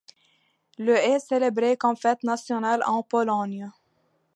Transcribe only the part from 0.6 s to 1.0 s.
Le